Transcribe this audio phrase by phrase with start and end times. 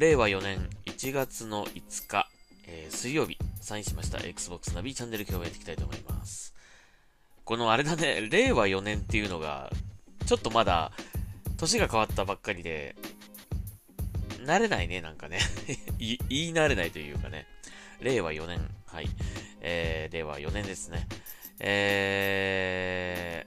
[0.00, 2.26] 令和4年1月の5日、
[2.66, 6.54] えー、水曜日、サインしました Xbox ナビチャンネル今日もやっていきたいと思います。
[7.44, 9.70] このあれだね、令和4年っていうのが、
[10.24, 10.90] ちょっとまだ、
[11.58, 12.96] 年が変わったばっかりで、
[14.38, 15.38] 慣れないね、なんかね
[16.00, 17.46] 言い慣れないというかね。
[18.00, 18.70] 令和4年。
[18.86, 19.08] はい。
[19.60, 21.06] えー、令和4年ですね。
[21.58, 23.44] え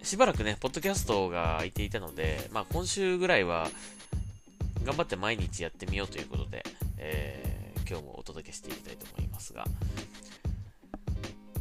[0.00, 3.68] ー、しばらくね、ポッドキャストが空いていたので、まあ今週ぐらいは、
[4.84, 6.62] 頑張って毎日やってみようということで、
[6.98, 9.64] えー、今日もお届けしていきたいと思いますが、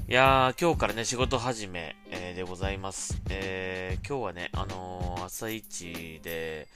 [0.10, 3.22] いやー、今日からね、仕事始め、えー、でございます。
[3.30, 6.68] えー、今日はね、あのー、朝一で、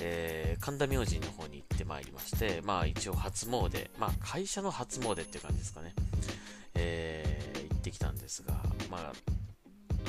[0.00, 5.94] えー、神田明神の方に行ってまいりまして、まあ一応初詣、まあ会社の初詣っていう感じですかね。
[6.74, 8.54] えー、行ってきたんですが、
[8.88, 9.12] まあ、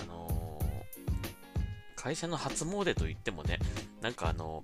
[0.04, 3.58] あのー、会社の初詣といってもね、
[4.02, 4.64] なんかあの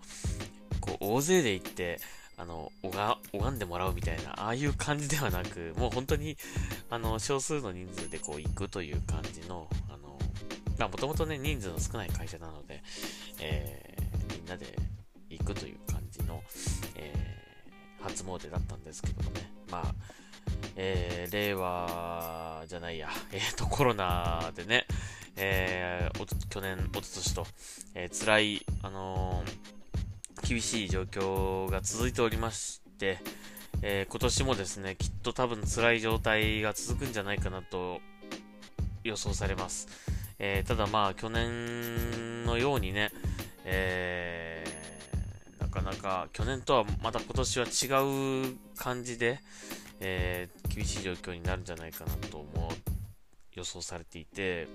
[0.80, 2.00] こう大勢で行って、
[2.38, 6.38] あの、拝んでもらうみたいな、ああいう感じではなく、もう本当に、
[6.90, 10.20] あの、少数の人数でこう行くという感じの、あの、
[10.78, 12.84] まあもともとね、人数の少ない会社なので、
[13.40, 14.78] えー、みんなで
[15.30, 16.44] 行くという感じの、
[16.96, 19.52] えー、初詣だったんですけどもね。
[19.72, 19.96] まあ、
[20.76, 24.86] えー、令和じゃないや、えーと、コロナでね、
[25.38, 27.46] えー、去年、おととしと、
[27.94, 29.75] えー、辛い、あのー、
[30.48, 33.20] 厳しい状況が続いておりまして、
[33.82, 38.00] えー、今年もですね、きっと多分辛い状態が続くんじゃないかなと
[39.04, 39.88] 予想されます。
[40.40, 43.12] えー、ただまあ、去年のようにね、
[43.66, 44.46] え
[45.76, 49.40] かなか去年とはまた今年は違う感じで、
[50.00, 52.72] えー、厳しい状況になるんじゃないかなと思う
[53.54, 54.70] 予想されていて、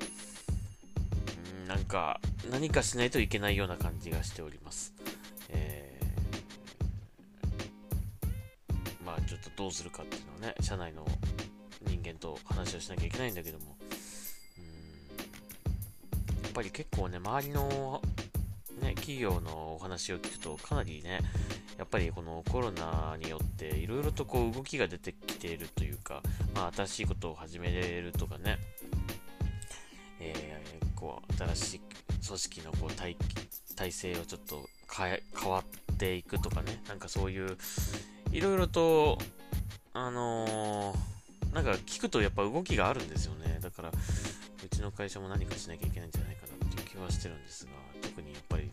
[1.65, 4.93] んなんか何かしないといけないような感じがしております。
[9.41, 11.06] とどうするかっていうのはね、社内の
[11.87, 13.77] 人間と話をしなきゃいけないんだけども、
[14.59, 16.43] うん。
[16.43, 18.03] やっぱり結構ね、周りの
[18.81, 21.21] ね、企業のお話を聞くとかなりね、
[21.78, 26.22] やっぱりこのコロナによっていろいろとこう動きが出てきているというか、
[26.55, 28.59] まあ、新しいことを始めれるとかね、
[30.21, 31.81] えー、こう新しい
[32.27, 33.17] 組織のこう体
[33.77, 37.57] 体制をちょっと変わっていくとかね、なんかそういう
[38.33, 39.19] いろいろと、
[39.93, 43.59] あのー、なんか聞くとやっぱ動きがあるんですよね。
[43.61, 48.71] だから、うちの会社も何かしなきゃいけないんじゃないかなっていう気はしてるんですが、特にやっぱり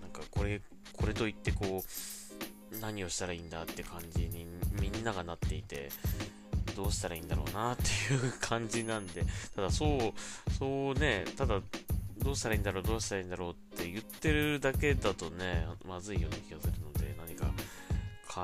[0.00, 0.60] なんかこれ、
[0.92, 4.46] これといってこう、何をしたらいいんだって感じに
[4.80, 5.90] みんながなっていて、
[6.76, 11.60] どうしたらいいんだろうなっていう感じなんで、ただそう、そうね、ただ、
[12.18, 17.52] どうしたらいいんだろう、どうしたらいいんだろうって言ってるだけだとね、まずいような気がするので、何か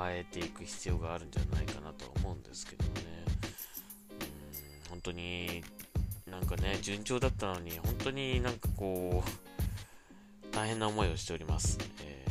[0.03, 2.91] 変えていく必要があるんじゃないかなとは思うんですけどね。
[4.11, 5.63] うん、本当に、
[6.29, 11.77] なんかね、順調だったのに、本当になんかこう、大変な思いをしております。
[12.01, 12.25] え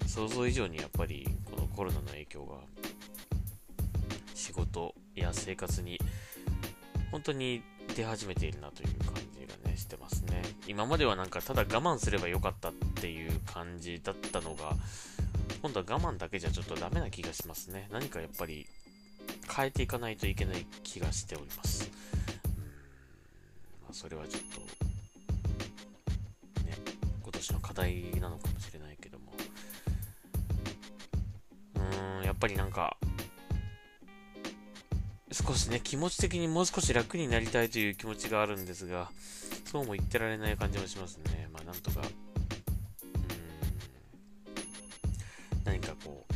[0.00, 2.56] ー、想像以上にやっぱりこのコロナの影響が
[4.34, 5.98] 仕事や生活に
[7.10, 7.62] 本当に
[7.96, 10.42] 出始めているなという感じがねしてますね。
[10.66, 14.76] 今まではなんかただ我慢すればよかったっていう感じだったのが
[15.62, 17.88] 今度は我慢だけじゃちょっとダメな気がしますね。
[17.92, 18.66] 何かやっぱり
[19.54, 21.90] 変えていかないといけない気がしております。
[23.82, 24.60] まあ、それはちょっと
[26.64, 26.76] ね、
[27.22, 29.32] 今年の課題なのかもしれないけども
[31.74, 32.96] うーんやっぱりなんか
[35.32, 39.10] 少しね気持ち的にもう少し楽になりたいという気持ちがあるんですが
[39.64, 42.00] そうも言ってられない感じもしますねまあなんとか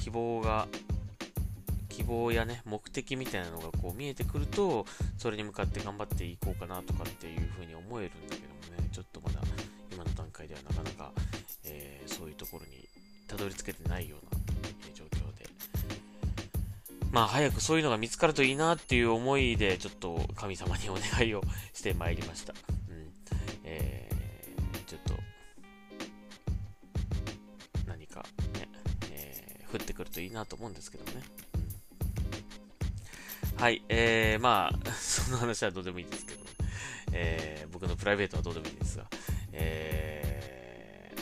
[0.04, 0.68] 希望が
[1.88, 4.84] 希望やね、目的みたいなのがこう見えてくると、
[5.16, 9.40] それに向かって頑張っていこうかなとかっていう風に思えるんだけどもね、ちょっとまだ
[9.90, 11.10] 今の段階ではなかなか、
[11.64, 12.86] えー、そういうところに
[13.26, 14.40] たどり着けてないような、
[14.90, 15.48] え、状況で。
[17.10, 21.40] まあ早くそういうのが見つかるといいなっていう思いで、ちょっと神様にお願いを
[21.72, 22.52] してまいりました。
[29.74, 31.22] 降ってくるといいなと思うんですけどね。
[33.56, 36.44] はい、えー、まあ、 その話はどうでもいいんですけど、
[37.12, 39.06] えー、僕のプライベートはどうでもいいんですが、
[39.52, 41.14] え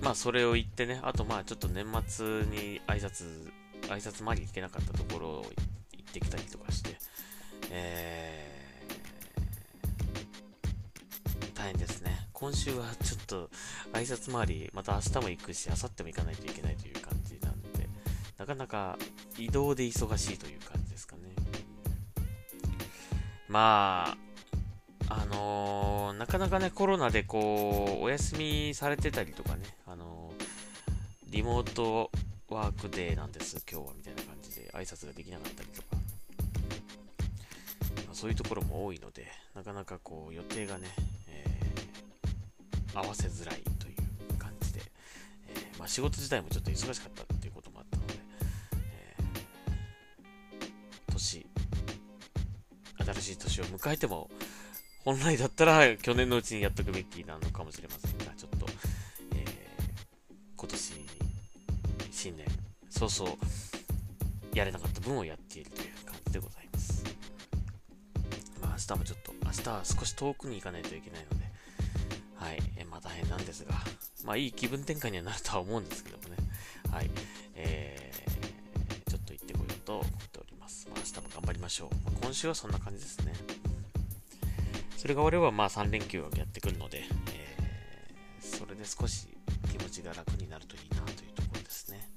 [0.00, 3.50] ー、まあそれを言ってね、あとまあちょっと年末に挨拶、
[3.82, 5.52] 挨拶回り行けなかったところを
[5.92, 6.98] 行ってきたりとかして、
[7.70, 12.28] えー、大変ですね。
[12.32, 13.50] 今週はちょっと
[13.92, 16.93] 挨拶回り、また明日も行くし、明後日も行かないといけないという、
[18.44, 18.98] なかなか
[19.38, 21.22] 移動で忙しいという感じですかね。
[23.48, 24.14] ま
[25.08, 32.10] あ、あのー、なかなかね、コロナでこう、お休みされてたりとかね、あのー、リモート
[32.50, 35.88] ワークデーなんです、今日は、みたいな感じで挨拶ができなかったりとか、
[38.04, 40.88] まあ、そういうところも多いので、なかなかこう、予定がね、
[41.28, 44.82] えー、合わせづらいという感じで、
[45.48, 47.24] えまあ、仕事自体もちょっと忙しかった
[53.24, 54.30] しい年を迎えても、
[55.04, 58.66] 本来だったら去年のうちにやっとくべきなのかもしれませんが、ちょっと、
[59.34, 59.46] えー、
[60.56, 60.92] 今年、
[62.10, 62.46] 新年、
[62.90, 63.36] 早々、
[64.54, 67.04] やれなかった分をやっているという感じでございます。
[68.60, 71.44] まあ、明日もちょっと、明日は少し遠くに行かないといけないので、
[72.36, 73.74] はい、えー、まあ大変なんですが、
[74.24, 76.36] まあいい気分転換にはなるとは思うんですけどもね、
[76.90, 77.10] はい、
[77.54, 80.04] えー、ちょっと行ってこようと。
[81.64, 81.94] ましょう。
[82.04, 83.32] まあ、今週はそんな感じですね。
[84.98, 89.28] それが俺はまあ3連休をやってくるので、えー、それで少し
[89.70, 92.08] 気持ちが楽になるといいなというところですね。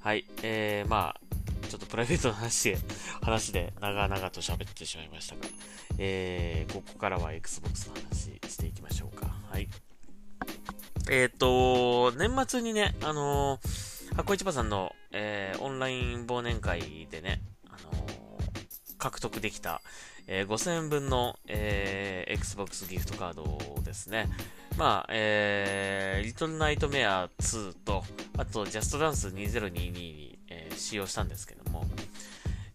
[0.00, 2.78] はい、えー、まあ、ちょっとプライベートの話で、
[3.22, 5.42] 話で長々と喋ってしまいましたが、
[5.98, 9.36] えー、ここからは Xbox の話していきましょうか。
[9.50, 9.68] はい。
[11.08, 17.40] えっ、ー、と、年末にね、あのー、箱市場さんの、えー、オンライン忘年会でね、
[19.02, 19.82] 獲得できた、
[20.28, 24.28] えー、5000円分の、えー、Xbox ギフトカードですね。
[24.78, 28.04] まあ、えー、リトルナイトメア2と、
[28.38, 31.84] あと、ジャストダンス2022に、えー、使用したんですけども、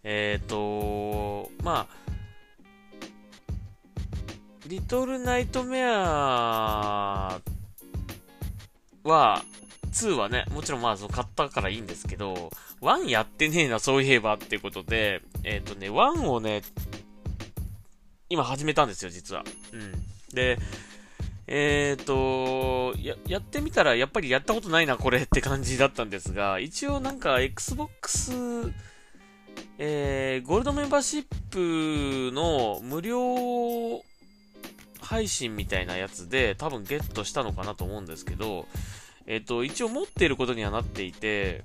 [0.04, 1.98] えっ、ー、とまあ、
[4.68, 7.40] リトルナイトメア
[9.04, 9.42] は、
[9.98, 12.52] 2はね、もちろんまあ、その買ったからいいんですけど、
[12.82, 16.62] 1やってねえな、そういえばっていうことで、えっ、ー、とね、1をね、
[18.30, 19.44] 今始めたんですよ、実は。
[19.74, 19.92] うん。
[20.36, 20.60] で、
[21.48, 28.34] えっ、ー、とや、やってみたら、やっぱりやったことないな、これって感じだったんですが、一応なんか、Xbox、
[29.78, 31.26] えー、ゴールドメンバーシッ
[32.30, 34.04] プの無料
[35.00, 38.68] 配信みたいなやつで、多分ゲットしたのかなと思うんですけど、
[39.28, 41.64] えっ、ー、と、一応持っていることにはなっていて、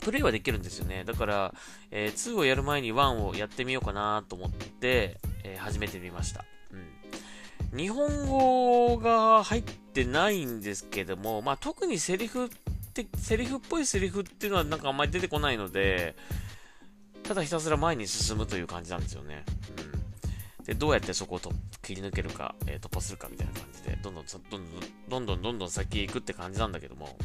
[0.00, 1.04] プレイはできるんですよね。
[1.04, 1.54] だから、
[1.90, 6.44] えー、2をやる前に1をやってみようかなと思って、えー、始めてみました。
[7.72, 7.78] うん。
[7.78, 12.48] 日本語が入ってないんですけども、まあ、特にセリフっ
[12.94, 16.14] て、セリフっぽいセリフっていうのはなんかあんまり出てこないので、
[17.22, 19.44] ただひたすら前に進むという感じなんですよね。
[19.84, 19.89] うん。
[20.64, 21.40] で、どうやってそこを
[21.82, 27.16] 切り抜けるか、えー、突破するかみたいな感じで、どんどん、どんどん、どんどん、どんどん先へ行くって感じなんだけども、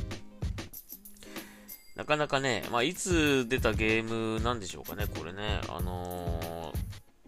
[1.95, 5.61] なかなかね、まあ、いつ出たゲームなんでしょうかね、これね。
[5.69, 6.73] あの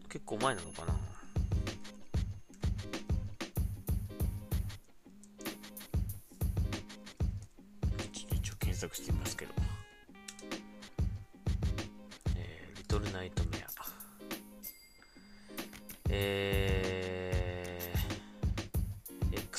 [0.03, 0.93] ー、結構前なのかな。
[8.13, 9.26] 一応検索してみます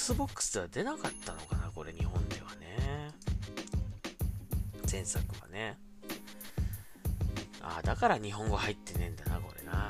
[0.09, 3.13] Xbox では出なかったのかな、これ日本ではね。
[4.91, 5.77] 前作はね。
[7.61, 9.87] ああ、だから日本語入ってねえんだな、これな。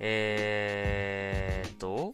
[0.00, 2.10] えーと、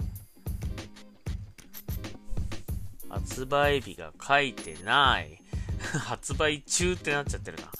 [3.09, 5.41] 発売日が書いてない。
[6.05, 7.71] 発売中ってなっちゃってるな。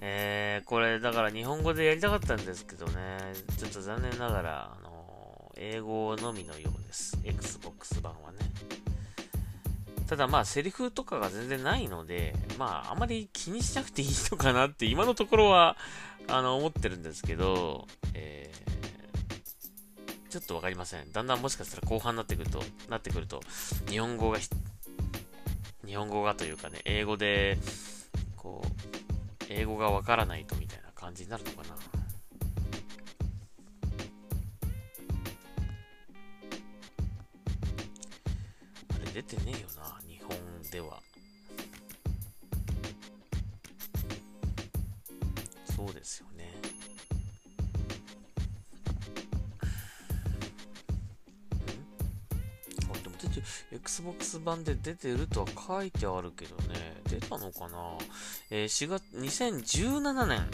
[0.00, 3.18] えー、これだから日本語でやりたかったんですけどね、
[3.58, 7.05] ちょっと残念ながら、あのー、英語のみのようです。
[10.06, 15.76] ただまあセリフとかが全然ないので、まああまり気にしなくていいのかなって今のところは、
[16.28, 21.10] あの、思ってるんですけど、えー、ちょっとわかりません。
[21.12, 23.40] だんだんもしかしたら後半になってくると、なってくると、
[23.88, 24.38] 日本語が、
[25.84, 27.58] 日本語がというかね、英語で、
[28.36, 28.68] こう、
[29.48, 31.76] 英語がわからないとみたいな感じになるのかな。
[39.14, 39.95] 出てねえよな、
[40.76, 41.00] では。
[45.74, 46.52] そうですよね。
[52.90, 53.42] あ、でも出て、
[53.72, 57.96] Xbox 版で出てるとは書いてあるけどね、出たのかな？
[58.50, 60.46] えー、4月、2017年、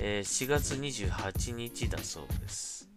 [0.00, 2.88] えー、4月28日だそうです。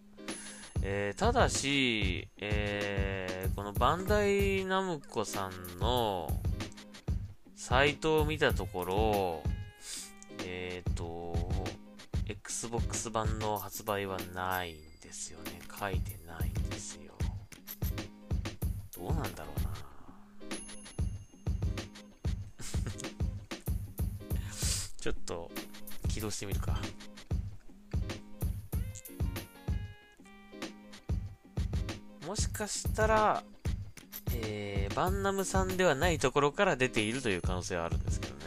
[0.84, 6.28] えー、ただし、えー、このバンダイナムコさんの
[7.64, 9.42] サイトを見たところ
[10.44, 11.32] えっと、
[12.26, 15.60] Xbox 版の発売はないんですよね。
[15.78, 17.12] 書いてないんですよ。
[18.96, 19.70] どうなんだろうな。
[25.00, 25.48] ちょっと
[26.08, 26.80] 起動してみるか。
[32.26, 33.44] もしかしたら、
[34.34, 38.42] えー、バンナムさんではないところから出ているという可能性はあるんですけどね。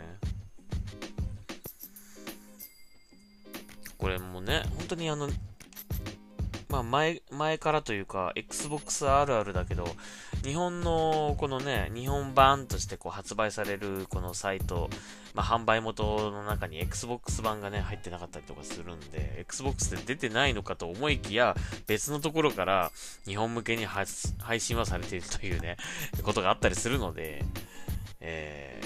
[3.97, 5.29] これもね、本当にあの、
[6.69, 9.87] まあ前、前からというか、Xbox あるあるだけど、
[10.43, 14.89] 日本のこのね、日本版としてこう発売されるこのサイト、
[15.33, 21.55] まあ、販売元の中に Xbox 版がね、入ってなかったりとかするんで、Xbox で出てないのかと思いきや、
[21.87, 22.91] 別のところから
[23.25, 24.05] 日本向けに配
[24.59, 25.77] 信はされているというね、
[26.23, 27.43] ことがあったりするので、
[28.21, 28.81] え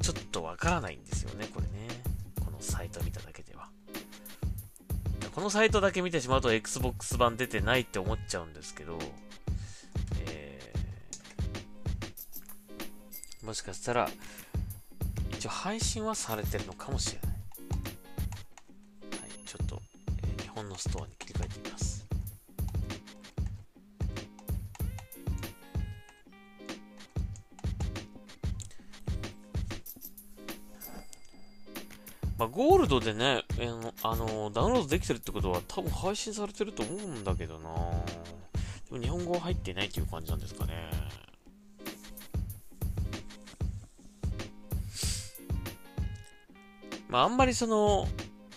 [0.00, 1.88] ー、ちょっとわからないんですよね、これね。
[2.44, 3.31] このサイト見ただけ。
[5.34, 8.98] このサイトだけ見てしまうと Xbox 版出てないって思っちゃうんですけど、
[10.26, 14.10] えー、もしかしたら、
[15.32, 17.32] 一応配信はされてるのかもしれない。
[17.32, 19.80] はい、ちょっと、
[20.22, 22.01] えー、日本のストアに切り替えてみます。
[32.42, 37.70] まあ、ゴールドでね、えー、あの、ダウンロードできてるってことは多分配信されてると思うんだけどな
[38.90, 40.90] でも日本語入ってないっていう感じなんですかね。
[47.08, 48.08] まあ、あんまりその、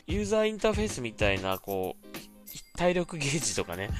[0.07, 3.91] ユーザーインターフェースみたいな、こう、体力ゲージとかね、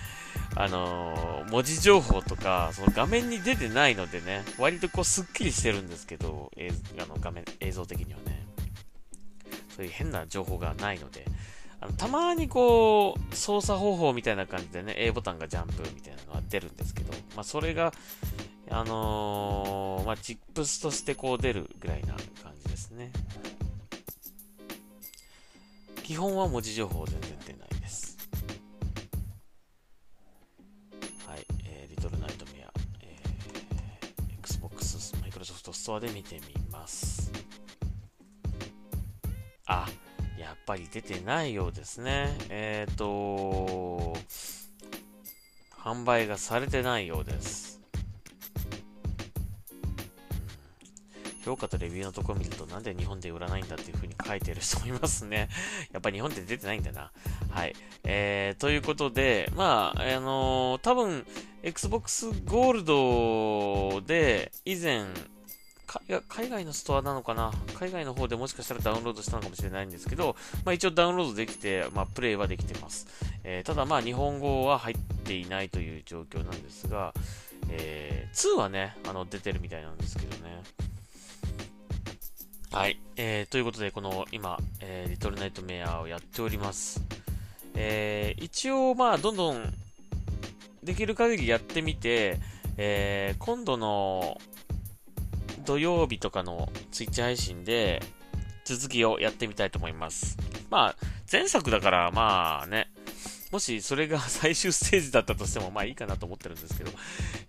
[0.56, 8.35] あのー、文字情報とか、その画面に出てないのでね、割とこう、スッキリしてるんですけど、えあの画面、映像的にはね。
[9.76, 11.26] そういう変な情報がないので、
[11.82, 17.94] あのたまにこう、操作方法みたいな感じでね、A ボタンがジャンプみたいなのが出るんですけど、まあ、それが、
[18.70, 23.12] あのー、まあ、チップスとしてこう出るぐらいな感じですね。
[26.04, 28.18] 基本は文字情報全然出ないです。
[31.28, 37.15] はい、えー、リトルナイトメア、えー、Xbox、マイクロソフトストアで見てみます。
[40.66, 42.36] ぱり出てないようですね。
[42.50, 44.16] えっ、ー、と、
[45.72, 47.76] 販売がされてないようです。
[51.46, 55.50] 評価とレビューのところ見ると、なんで日本で売らないんだっていう風に書いてる人もいますね。
[55.94, 57.12] やっぱり日本で出てないんだな。
[57.52, 57.76] はい。
[58.04, 61.28] えー、ということで、まあ、あのー、多分、
[61.62, 65.06] Xbox Gold で、以前、
[66.28, 67.52] 海外のストアなのかな？
[67.74, 73.08] 海外の方でもしかしたらダウンロードしたのかもしれないんですけど、まあ一応ダウンロードできて、まあプレイはできてます。
[73.44, 77.14] えー、ただまあ日本語は入っていないという状況なんですが、
[77.70, 80.64] えー、2はね、あの出てるみたいなんですけどね。
[82.72, 83.00] はい。
[83.16, 87.02] えー、ということで、この今、えー、リトルナイトメアをやっております。
[87.74, 89.74] えー、一応、まあ、どんどん、
[90.84, 92.38] できる限りやってみて、
[92.78, 94.40] えー、今度の
[95.66, 98.02] 土曜日とかのツイッチ配信で
[98.64, 100.38] 続きをやってみたいと思います。
[100.70, 100.96] まあ、
[101.32, 102.92] 前作だからまあね、
[103.52, 106.92] もしそれが 最終ステージだったとしてもまあいいかなと思ってるんですけど、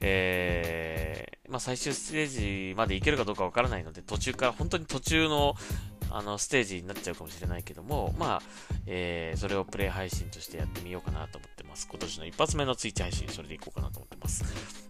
[0.00, 5.56] えー、まあ最終ステージまでいけるかどうかわからないので、途中から本当に途中の
[6.16, 8.42] あの、ステージになっちゃうかもしれないけども、まあ、
[8.86, 11.86] えー、それをプレイ配信としてやってみようかなと思ってます。
[11.90, 14.44] 今年の一発目のツイッチ配信、それでいこうかなと思ってます。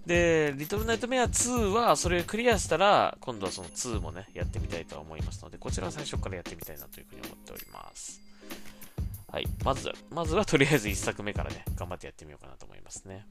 [0.07, 8.26] で、リトルナイトメア2は、それをクリアしたら、今度はその2もね、やってみたいと思いますので、こちらは最初からやってみたいなというふうに思っております。
[9.33, 9.47] はい。
[9.65, 13.27] まずは、まずはとりあえず1作目からね、頑張ってやってみようかなと思いますね。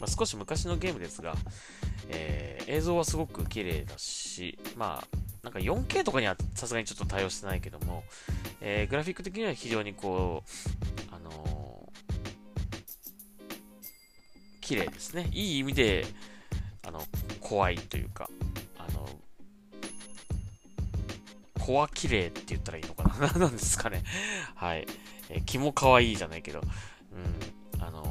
[0.00, 1.34] まあ、少し昔のゲームですが、
[2.08, 8.04] えー、映像はすごく綺麗だし、まあ、なんか 4K とかにはさすがにちょっと対応してないけども、
[8.60, 10.42] えー、グラフィック的には非常にこ
[11.10, 15.28] う、あのー、綺麗ですね。
[15.32, 16.06] いい意味で、
[16.86, 17.02] あの、
[17.40, 18.28] 怖いというか、
[18.78, 19.08] あの、
[21.58, 24.02] コア綺麗って言ったらいいのかな なんですかね。
[24.54, 24.86] はい。
[25.30, 28.04] え、気も可愛いじゃないけど、うん、あの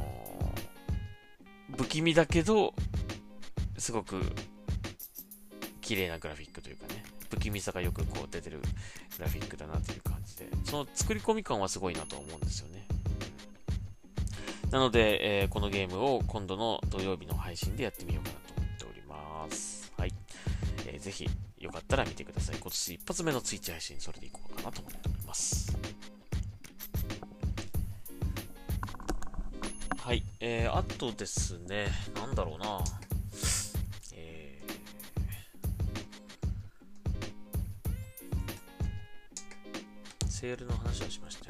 [1.72, 2.74] ー、不気味だけど、
[3.78, 4.22] すごく
[5.82, 12.86] 綺麗なグラフィックというかね、不気味さがよくこう出てるグラフィックだなという感じで、その作り込み感はすごいなと思うんですよね。
[14.72, 19.92] なので、えー、このゲームを今度の土曜日の配信でやってみようかなと思っております。
[19.98, 20.14] はい。
[20.86, 22.58] えー、ぜひ、よかったら見てください。
[22.60, 25.76] 今年一発目のツイッチ配信、それでいこうかなと思っております。
[30.02, 30.24] はい。
[30.40, 32.80] えー、あとですね、なんだろうな。
[34.14, 41.49] えー、セールの話をしました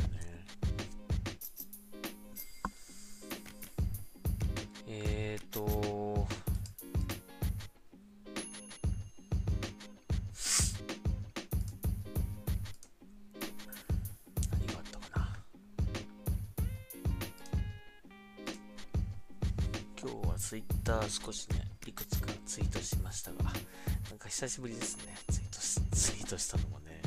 [24.29, 27.01] 久しぶりですね、ツイートし、ツイートしたのもね。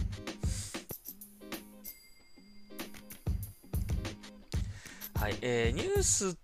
[5.15, 6.37] はい、えー、ニュース、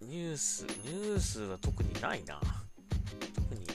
[0.00, 2.40] ニュース、ニュースは特にないな。
[3.34, 3.66] 特に、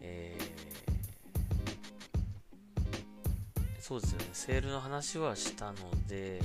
[0.00, 5.76] えー、そうですよね、セールの話はしたの
[6.08, 6.40] で、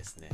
[0.00, 0.30] ですね。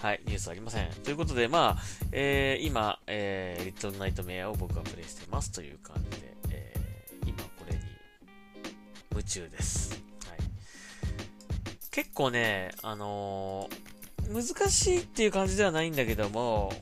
[0.00, 0.88] はい、ニュースありません。
[1.04, 1.82] ということで、まあ、
[2.12, 7.80] えー、今、えー、リトルナイトメアを僕はプレイしてますという感じで、えー、今これに
[9.10, 10.00] 夢中です。
[10.28, 10.38] はい。
[11.90, 16.72] 結構ね、あのー、難しいっていう感じではないんだけども、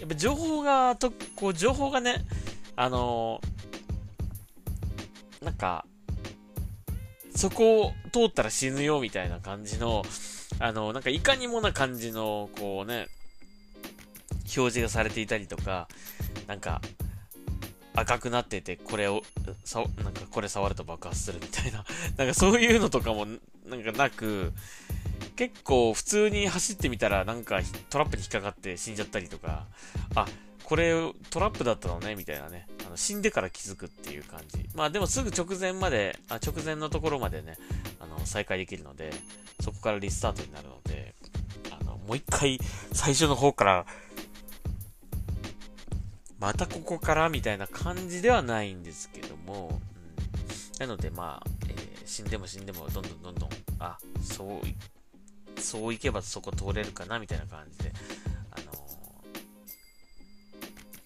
[0.00, 2.24] やっぱ情報が、と、こう、情報がね、
[2.74, 5.86] あのー、なんか、
[7.36, 10.02] そこを通ったら死ぬよみたいな感じの、
[10.58, 13.08] あの、なんかいかにもな感じの、こうね、
[14.56, 15.88] 表示がされていたりとか、
[16.46, 16.80] なんか、
[17.94, 19.22] 赤くなってて、これを、
[19.64, 21.84] さ、なんかこれ触ると爆発するみたいな、
[22.16, 23.26] なんかそういうのとかも、
[23.66, 24.52] なんかなく、
[25.36, 27.60] 結構普通に走ってみたら、なんか
[27.90, 29.66] トラップに引っかかって死んじゃったりとか、
[30.14, 30.26] あ、
[30.64, 30.94] これ
[31.30, 32.66] トラップだったのね、みたいなね。
[32.86, 34.68] あの死んでから気づくっていう感じ。
[34.74, 37.58] まあでもすぐ直前まで、あ直前のところまでね、
[38.00, 39.12] あの、再開できるので、
[39.62, 41.14] そこからリスタートになるので、
[41.70, 42.58] あの、もう一回
[42.92, 43.86] 最初の方から、
[46.40, 49.80] またここからみたいな感じではないんですけども、
[50.74, 57.92] うん、なのでまあ、えー、死んでも死んでもどんどんどんどん、あ、そう、そういけばそこ通れるかなみたいな感じで
[58.50, 58.56] あ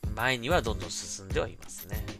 [0.08, 2.15] の、前にはどんどん進んではいますね。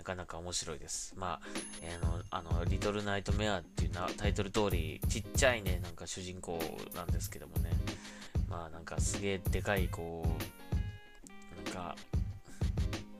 [0.00, 1.12] なかなか面白いです。
[1.14, 1.46] まあ、
[1.82, 6.58] えー、あの、あの、リトルナイトメアっていうなタイトル通り、ちっちゃいね、なんか主人公
[6.94, 7.70] なんですけどもね。
[8.48, 11.96] まあ、なんかすげえでかい、こう、なんか、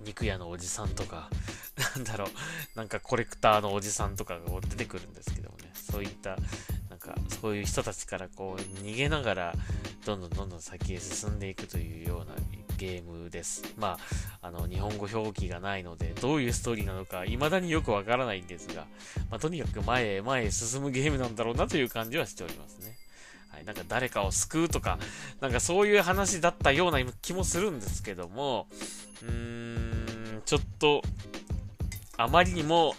[0.06, 1.28] 肉屋のおじさんとか、
[1.96, 2.28] なんだろう、
[2.74, 6.38] なんかコレクターのおじさんとかが出てくるんですけどもね、そういった、
[6.88, 9.54] なんかそういう人たちからこう逃げながら、
[10.06, 12.34] どんどんどんどん先へ進んでいくというような
[12.80, 13.62] ゲームです。
[13.76, 13.98] ま
[14.40, 18.86] あ、あの、日本語表記がないので、どういうストーリーなのか、未だによくわからないんですが、
[19.30, 22.96] まあ、とにかく前へ前へ進むゲームなんだろうなという感じはしておりますね。
[23.50, 24.98] はい、なんか誰かを救うとか、
[25.40, 28.66] なんかそういう話だったような気もするんですけども、
[29.22, 31.02] うーん、ちょっと、
[32.16, 32.94] あまりにも、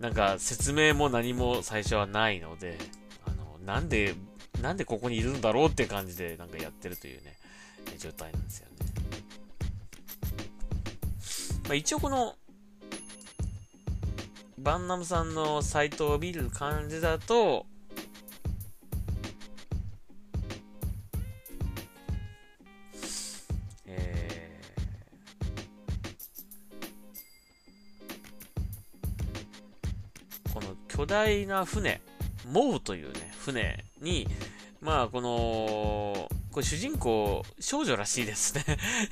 [0.00, 2.76] なんか説明も何も最初はないので、
[3.24, 4.16] あの、なんで、
[4.60, 7.36] なんでここにいるんだろうって感じでなんかやってるというね、
[7.98, 8.71] 状態なんですよね。
[11.64, 12.34] まあ、一応この、
[14.58, 17.66] バンナムさんのサイトを見る感じだと、
[30.52, 32.02] この巨大な船、
[32.46, 34.28] モウというね、船に、
[34.80, 38.64] まあ、この、これ主人公、少女らしいですね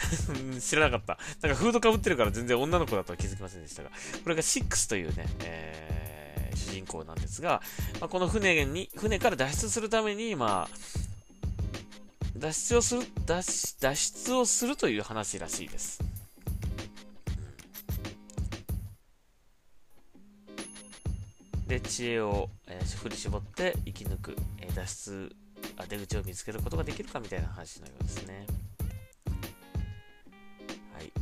[0.61, 1.18] 知らなかった。
[1.46, 3.90] なんかフードかぶってるから全然女の子だとは気づきませんでしたが、
[4.22, 7.62] これが6というね、えー、主人公なんですが、
[7.98, 10.76] まあ、この船に、船から脱出するために、まあ、
[12.37, 15.98] 脱出をする、脱脱出をするという話らしいです。
[21.66, 25.37] で、知恵を、えー、振り絞って生き抜く、えー、脱出
[25.86, 28.46] 出口を見つけることができるかみたいな話のようですね。
[30.94, 31.12] はい。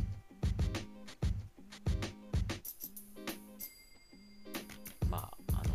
[5.09, 5.67] まあ、あのー、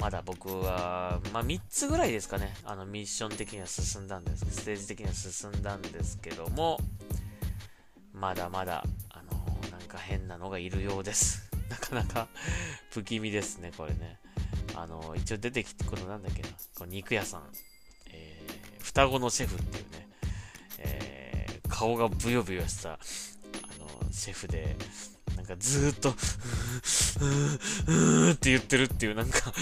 [0.00, 6.78] まだ僕は、まあ3つぐらいですかね、あのミッション的には進んだんです、ステージ的には進んだんですけども、
[8.12, 11.50] まだまだ、あのー、なんか変なのがいるようです。
[11.70, 12.28] なかなか
[12.90, 14.18] 不気味ですね、これね。
[14.74, 17.50] あの、一応出てきて、このなんだっけな、この肉屋さん。
[18.90, 20.08] 双子のシェフっていうね、
[20.80, 22.98] えー、顔がブヨブヨした、あ
[24.04, 24.76] の、シェフで、
[25.36, 26.16] なんかずーっと、うー、
[27.86, 29.54] うーって言ってるっていう、なんか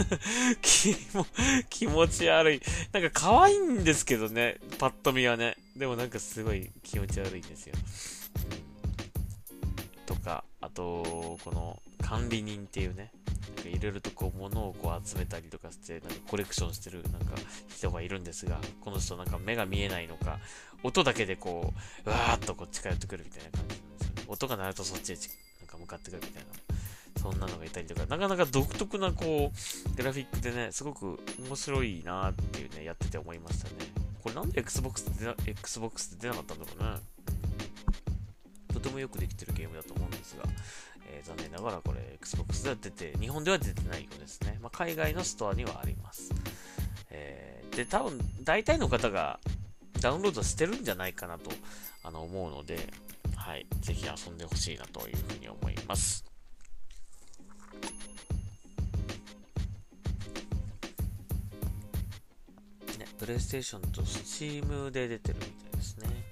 [0.62, 1.26] 気も、
[1.68, 2.62] 気持ち悪い。
[2.92, 5.58] なんか可愛いんですけどね、パッと見はね。
[5.76, 7.74] でもなんかすごい気持ち悪いんですよ。
[10.06, 13.12] とか、あと、この管理人っていうね、
[13.64, 17.34] いろいろとこう物をこう集めたりとかして、なんかコレクションしてるなんか
[17.68, 20.38] 人がいるんですが、この人なんか目が見えないのか、
[20.82, 21.72] 音だけでこ
[22.06, 24.24] う、わーっとこう近寄ってくるみたいな感じなんですよね。
[24.28, 25.20] 音が鳴るとそっちへな
[25.64, 26.48] んか向かってくるみたいな。
[27.20, 33.74] そんなのがいたりとか、なかなか独特なこう、グラフィックでね、すごく面白いなっていうね、やってて思いましたね。
[34.22, 37.00] これなんで Xbox で Xbox で出なかったんだろうね。
[38.72, 40.11] とてもよくできてるゲームだと思うん、
[41.32, 44.58] 残念ながらこれ Xbox では出て、日本では出てないようですね。
[44.60, 46.30] まあ、海外のストアにはあります。
[47.10, 49.40] えー、で、多分大体の方が
[50.00, 51.50] ダウンロードしてるんじゃないかなと
[52.02, 52.92] あの思うので、
[53.36, 56.24] はい、ぜひ遊んでほしいなというふうに思います。
[62.98, 66.31] ね、プレイステーションと Steam で出てるみたいですね。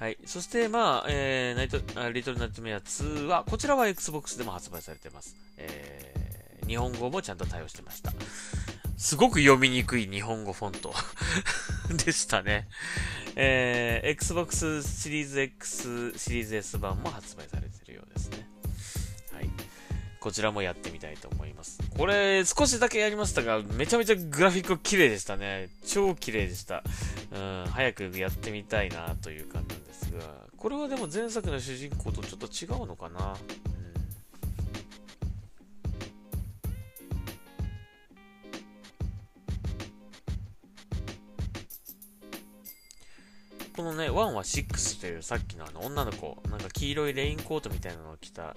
[0.00, 0.16] はい。
[0.24, 1.76] そして、まあ、えー、ナイト、
[2.10, 5.36] リトルナットメア2は、こちらは Xbox でも発売されてます。
[5.58, 8.10] えー、日本語もちゃんと対応してました。
[8.96, 10.94] すごく読みにくい日本語フォント
[12.02, 12.66] でしたね。
[13.36, 18.48] えー、Xbox シリーズ X シリーズ S 版も発売されてるようですね。
[19.34, 19.50] はい。
[20.18, 21.78] こちらもやってみたいと思います。
[21.98, 25.68] これ、少しだけやりましたが、めちゃめちゃグラフィック綺麗でしたね。
[25.86, 26.82] 超綺麗でした。
[27.32, 33.36] うん、早くやってみたいなという感じなんですが、これはでも前作の主人公とちょっと違うのかな。
[43.76, 48.54] このね、1は6というさっきのあの女の子、なんか黄色いレインコートみたいなのを着た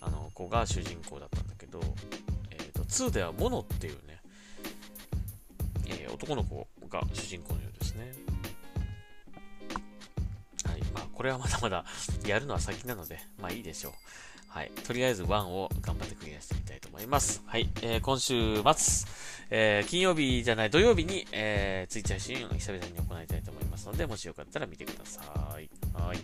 [0.00, 1.80] あの子が主人公だったんだけど、
[2.50, 4.20] えー、と2ではモノっていうね、
[5.86, 8.23] えー、男の子が主人公のようですね。
[11.14, 11.84] これはまだまだ
[12.26, 13.92] やるのは先なので、 まあいいでしょう。
[14.48, 14.70] はい。
[14.86, 17.42] とりあえず1を頑張ってクリアしてみたいと思います。
[17.46, 17.68] はい。
[17.82, 19.08] えー、今週末、
[19.50, 25.22] えー、金曜日じゃない土曜日に、えー、ツイッチ配信を久々に行いたいと思いますので、もしよかったら見てくださ
[25.58, 25.68] い。
[25.92, 26.18] はい。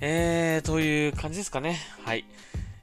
[0.00, 1.80] えー、という感じですかね。
[2.04, 2.24] はい。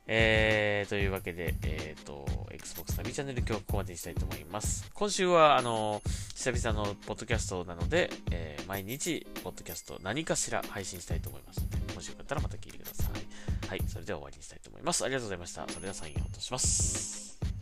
[0.08, 4.90] えー、というわけで、えっ、ー、と、Xbox 旅チャンネル今日はここまでにしたいと思います。
[4.94, 6.02] 今週は、あの、
[6.36, 13.68] 久々のポッドキャストなので、えー、毎日、ポッドキャスト何かしら配信したいと思いますので、もしよかったらまた聞いてください。
[13.68, 15.04] はい、それでは終わりにしたいと思います。
[15.04, 15.68] ありがとうございました。
[15.68, 17.55] それではサインを落とします。